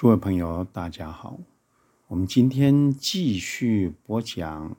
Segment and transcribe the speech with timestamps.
[0.00, 1.38] 诸位朋友，大家好。
[2.06, 4.74] 我们今天继续播讲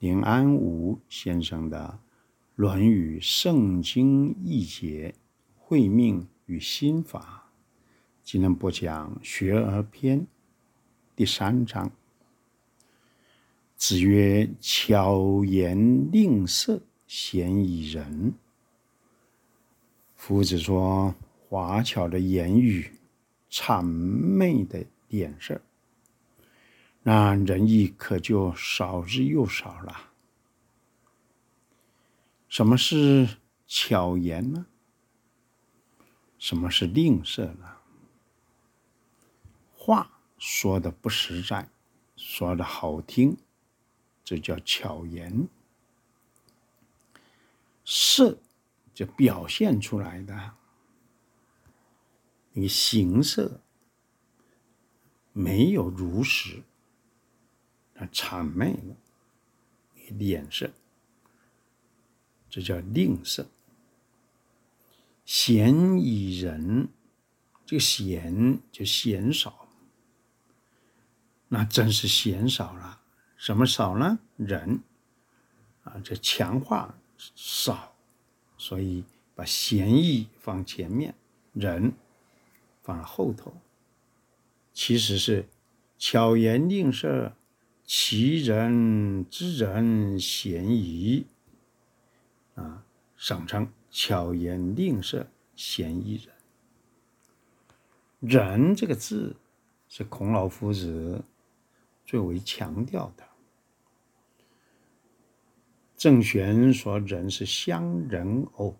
[0.00, 2.00] 林安梧先生的
[2.56, 5.14] 《论语圣经译解
[5.56, 7.44] 会命与心法》。
[8.24, 10.26] 今天播讲学而篇
[11.14, 11.88] 第三章。
[13.76, 18.34] 子曰：“巧言令色，鲜矣仁。”
[20.18, 21.14] 夫子说，
[21.48, 22.90] 华巧的言语。
[23.50, 25.60] 谄媚的脸色，
[27.02, 30.12] 那仁义可就少之又少了。
[32.48, 34.66] 什么是巧言呢？
[36.38, 37.76] 什么是吝啬呢？
[39.74, 41.68] 话说的不实在，
[42.16, 43.36] 说的好听，
[44.24, 45.48] 这叫巧言。
[47.84, 48.38] 色
[48.94, 50.54] 就表现出来的。
[52.52, 53.60] 你形色
[55.32, 56.62] 没有如实，
[57.94, 58.96] 那谄媚了
[59.94, 60.70] 你脸色，
[62.48, 63.46] 这叫令色。
[65.24, 66.88] 鲜矣仁，
[67.64, 69.68] 这个嫌就嫌少，
[71.48, 73.00] 那真是嫌少了。
[73.36, 74.18] 什么少呢？
[74.36, 74.80] 仁
[75.84, 77.94] 啊，这强化少，
[78.58, 79.04] 所以
[79.36, 81.14] 把鲜矣放前面，
[81.52, 81.92] 仁。
[82.90, 83.52] 放在后头，
[84.72, 85.48] 其实是
[85.96, 87.32] 巧言令色，
[87.84, 91.24] 其人之仁鲜矣。
[92.56, 92.84] 啊，
[93.16, 95.24] 省称巧言令色，
[95.54, 96.20] 鲜矣
[98.18, 99.36] 人，人这个字
[99.88, 101.22] 是孔老夫子
[102.04, 103.22] 最为强调的。
[105.96, 108.74] 郑玄说人是相人偶，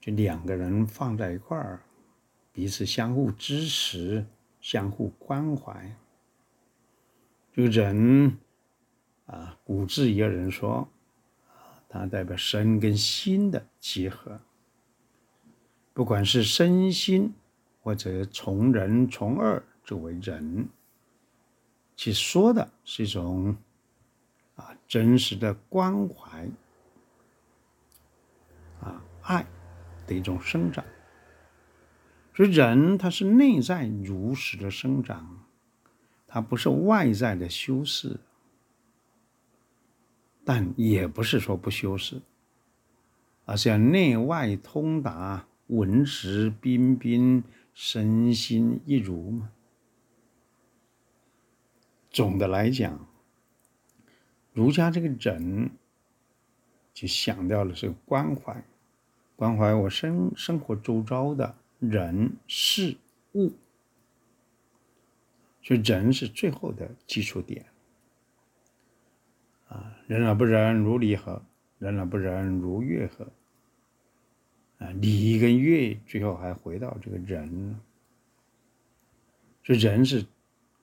[0.00, 1.82] 就两个人放在一块儿。
[2.58, 4.26] 彼此相互支持，
[4.60, 5.94] 相互关怀。
[7.52, 8.36] 这个仁
[9.26, 10.88] 啊，古字也有人说，
[11.46, 14.40] 啊，它代表身跟心的结合。
[15.94, 17.32] 不管是身心，
[17.80, 20.68] 或者从人从恶，作为人，
[21.94, 23.56] 其说的是一种
[24.56, 26.48] 啊真实的关怀，
[28.80, 29.46] 啊爱
[30.08, 30.84] 的一种生长。
[32.38, 35.44] 所以仁，它是内在如实的生长，
[36.28, 38.20] 它不是外在的修饰，
[40.44, 42.22] 但也不是说不修饰，
[43.44, 47.42] 而是要内外通达，文质彬彬，
[47.74, 49.50] 身心一如嘛。
[52.08, 53.04] 总的来讲，
[54.52, 55.72] 儒家这个人，
[56.94, 58.64] 就强调的是关怀，
[59.34, 61.56] 关怀我生生活周遭的。
[61.78, 62.96] 人事
[63.34, 63.52] 物，
[65.62, 67.66] 所以人是最后的基础点。
[69.68, 71.40] 啊，人而不仁，如礼何？
[71.78, 73.28] 人而不仁，如乐何？
[74.78, 77.78] 啊，礼跟乐最后还回到这个人。
[79.62, 80.26] 所以人是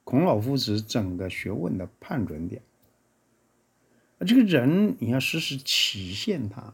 [0.05, 2.61] 孔老夫子整个学问的判准点。
[4.19, 6.73] 而这个人，你要时时体现他，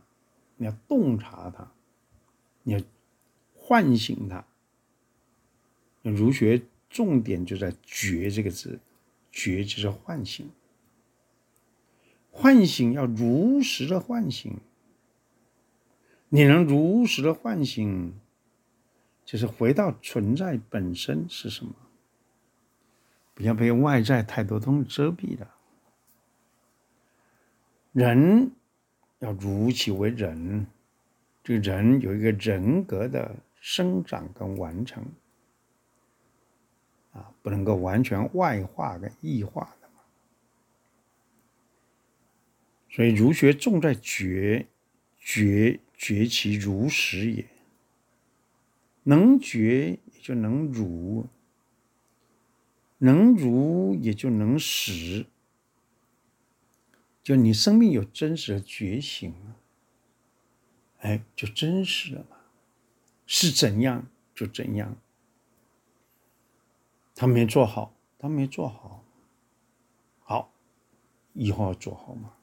[0.57, 1.71] 你要洞察他，
[2.61, 2.79] 你要。
[3.71, 4.43] 唤醒他，
[6.01, 8.81] 儒学重点就在“觉”这个字
[9.31, 10.49] ，“觉”就是唤醒。
[12.31, 14.57] 唤醒要如实的唤醒，
[16.27, 18.13] 你能如实的唤醒，
[19.23, 21.73] 就是回到存在本身是什么，
[23.33, 25.55] 不要被外在太多东西遮蔽了。
[27.93, 28.51] 人
[29.19, 30.67] 要如其为人，
[31.41, 33.33] 这个人有一个人格的。
[33.61, 35.05] 生长跟完成，
[37.13, 40.01] 啊，不能够完全外化跟异化的嘛。
[42.89, 44.67] 所以儒学重在觉，
[45.19, 47.47] 觉觉其如实也。
[49.03, 51.27] 能觉也就能如，
[52.97, 55.25] 能如也就能实。
[57.23, 59.33] 就你生命有真实的觉醒，
[60.99, 62.37] 哎，就真实了嘛。
[63.33, 64.05] 是怎样
[64.35, 64.93] 就怎样。
[67.15, 69.05] 他没做好，他没做好，
[70.19, 70.51] 好，
[71.31, 72.33] 以后要做好嘛。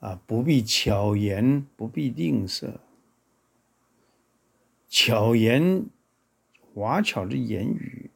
[0.00, 2.74] 啊，不必巧言，不必吝啬。
[4.90, 5.86] 巧言，
[6.74, 8.10] 华巧的言语；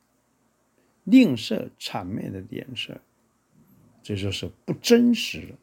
[1.04, 3.00] 吝啬，谄媚的脸色，
[4.02, 5.54] 这就是不真实的。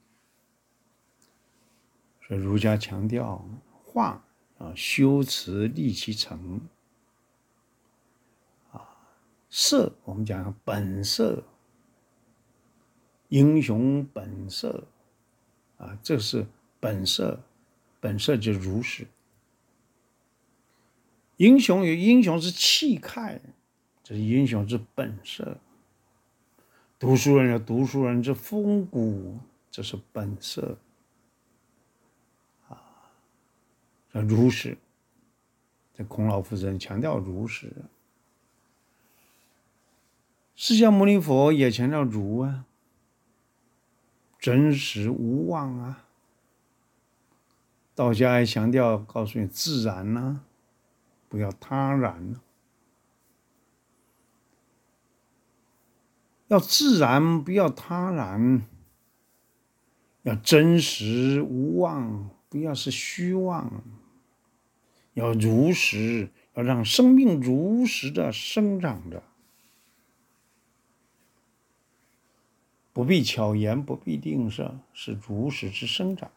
[2.28, 3.48] 所以儒家强调。
[3.98, 4.24] 话
[4.60, 6.62] 啊，修辞立其成
[8.72, 8.88] 啊，
[9.50, 11.44] 色，我们讲本色，
[13.30, 14.84] 英雄本色，
[15.78, 16.46] 啊，这是
[16.80, 17.42] 本色，
[18.00, 19.08] 本色就如是。
[21.38, 23.42] 英雄有英雄之气概，
[24.04, 25.58] 这是英雄之本色；
[27.00, 29.40] 读书人有读书人之风骨，
[29.72, 30.78] 这是本色。
[32.68, 32.82] 啊，
[34.22, 34.78] 如实。
[35.94, 37.74] 这孔老夫子强调如实。
[40.56, 42.66] 释迦牟尼佛也强调如啊，
[44.40, 46.06] 真实无妄啊。
[47.94, 50.44] 道家还强调告诉你自然呢、
[51.30, 52.36] 不要他然、
[56.48, 58.62] 要自然，不要他然，
[60.22, 63.84] 要真实无妄，不要是虚妄，
[65.18, 69.24] 要如实，要让生命如实的生长着。
[72.94, 76.32] 不必巧言，不必定色，是如实之生长。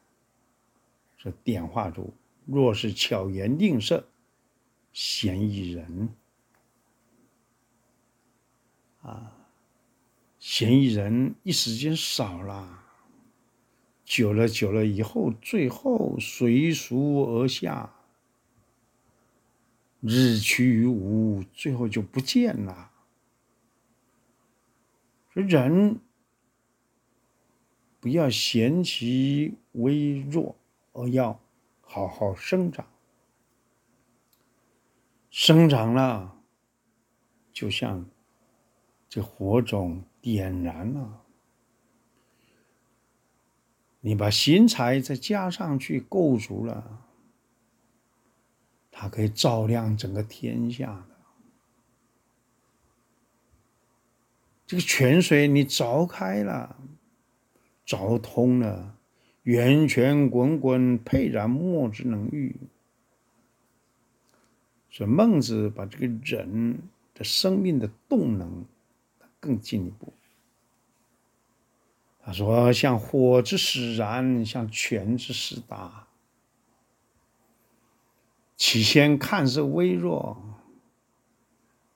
[1.19, 2.15] 是点化如，
[2.47, 4.09] 若是巧言令色，
[4.95, 6.09] 嫌疑人。
[9.03, 9.47] 啊，
[10.39, 12.83] 嫌疑人一时间少了，
[14.07, 17.95] 久了久了以后，最后随俗而下，
[20.01, 22.91] 日趋于无，最后就不见了。
[25.33, 26.01] 这人。
[28.03, 30.57] 不要嫌其微弱，
[30.95, 31.39] 而要
[31.83, 32.87] 好好生长。
[35.31, 36.35] 生长了，
[37.53, 38.09] 就像
[39.07, 41.23] 这火种点燃了，
[44.01, 47.10] 你把薪柴再加上去，够足了，
[49.01, 51.17] 它可以照亮整个天下的。
[54.67, 56.77] 这个泉水你凿开了。
[57.87, 58.95] 凿通了，
[59.43, 62.55] 源泉滚滚，沛然莫之能御。
[64.91, 66.79] 所以孟子把这个人
[67.15, 68.65] 的生命的动能
[69.41, 70.13] 更进一步。
[72.23, 76.07] 他说：“像火之使然，像泉之使达。
[78.61, 80.37] 起先看似微弱，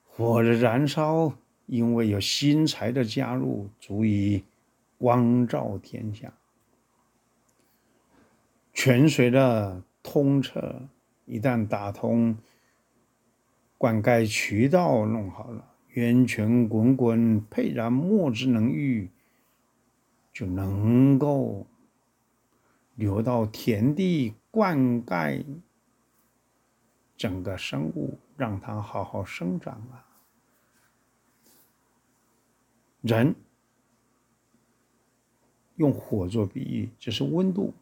[0.07, 1.35] 火的燃烧，
[1.67, 4.45] 因为有新柴的加入，足以。”
[4.97, 6.33] 光照天下，
[8.73, 10.89] 泉水的通彻，
[11.27, 12.39] 一旦打通，
[13.77, 19.11] 灌溉渠道弄好了，源泉滚滚，沛然莫之能御，
[20.33, 21.67] 就能够
[22.95, 25.45] 流到田地，灌溉
[27.17, 30.07] 整个生物，让它好好生长啊，
[33.01, 33.35] 人。
[35.77, 37.73] 用火做比喻，就是温度；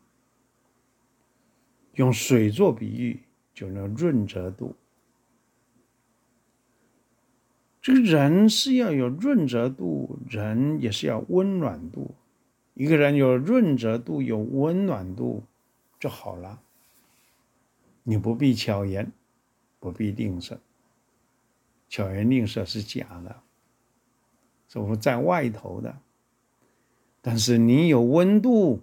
[1.92, 3.20] 用水做比喻，
[3.52, 4.74] 就是润泽度。
[7.82, 12.14] 这个人是要有润泽度，人也是要温暖度。
[12.72, 15.44] 一个人有润泽度，有温暖度
[16.00, 16.62] 就好了。
[18.04, 19.12] 你不必巧言，
[19.82, 20.56] 不必吝啬。
[21.88, 23.42] 巧言令色是假的，
[24.68, 25.98] 是我在外头的。
[27.20, 28.80] 但是你有温度，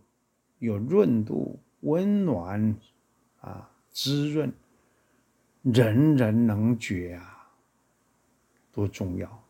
[0.60, 2.76] 有润度，温暖，
[3.40, 4.52] 啊，滋润，
[5.62, 7.50] 人人能觉啊，
[8.74, 9.44] 多重要！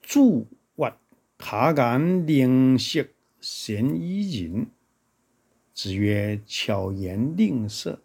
[0.00, 0.90] 注谓
[1.36, 3.06] 他干令色，
[3.38, 4.66] 鲜矣仁。
[5.74, 8.02] 子曰：巧言令色，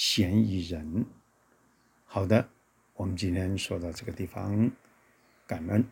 [0.00, 1.04] 嫌疑人。
[2.04, 2.48] 好的，
[2.94, 4.70] 我们今天说到这个地方，
[5.44, 5.84] 感恩。